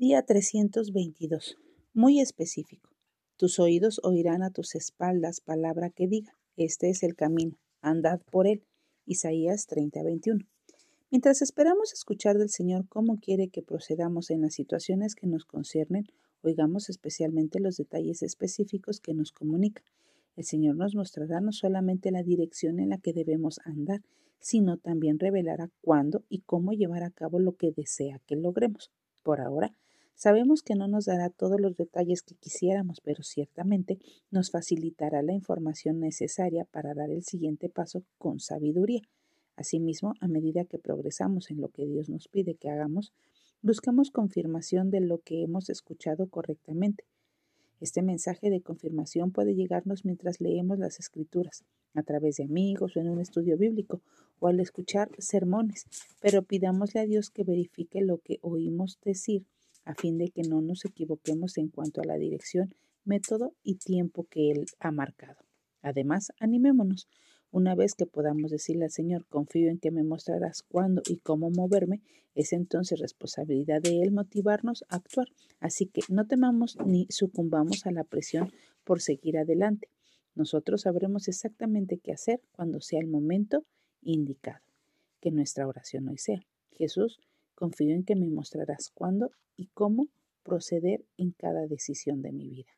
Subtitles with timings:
[0.00, 1.58] Día 322.
[1.92, 2.88] Muy específico.
[3.36, 8.46] Tus oídos oirán a tus espaldas palabra que diga, este es el camino, andad por
[8.46, 8.64] él.
[9.04, 10.46] Isaías 30, 21.
[11.10, 16.06] Mientras esperamos escuchar del Señor cómo quiere que procedamos en las situaciones que nos conciernen,
[16.40, 19.82] oigamos especialmente los detalles específicos que nos comunica.
[20.34, 24.00] El Señor nos mostrará no solamente la dirección en la que debemos andar,
[24.38, 28.90] sino también revelará cuándo y cómo llevar a cabo lo que desea que logremos.
[29.22, 29.74] Por ahora,
[30.22, 33.98] Sabemos que no nos dará todos los detalles que quisiéramos, pero ciertamente
[34.30, 39.00] nos facilitará la información necesaria para dar el siguiente paso con sabiduría.
[39.56, 43.14] Asimismo, a medida que progresamos en lo que Dios nos pide que hagamos,
[43.62, 47.04] buscamos confirmación de lo que hemos escuchado correctamente.
[47.80, 53.00] Este mensaje de confirmación puede llegarnos mientras leemos las escrituras, a través de amigos o
[53.00, 54.02] en un estudio bíblico,
[54.38, 55.86] o al escuchar sermones,
[56.20, 59.46] pero pidámosle a Dios que verifique lo que oímos decir
[59.90, 62.72] a fin de que no nos equivoquemos en cuanto a la dirección,
[63.04, 65.42] método y tiempo que Él ha marcado.
[65.82, 67.08] Además, animémonos.
[67.50, 71.50] Una vez que podamos decirle al Señor, confío en que me mostrarás cuándo y cómo
[71.50, 72.02] moverme,
[72.36, 75.26] es entonces responsabilidad de Él motivarnos a actuar.
[75.58, 78.52] Así que no temamos ni sucumbamos a la presión
[78.84, 79.88] por seguir adelante.
[80.36, 83.64] Nosotros sabremos exactamente qué hacer cuando sea el momento
[84.02, 84.62] indicado.
[85.20, 86.46] Que nuestra oración hoy sea.
[86.76, 87.18] Jesús,
[87.60, 90.08] Confío en que me mostrarás cuándo y cómo
[90.42, 92.72] proceder en cada decisión de mi vida.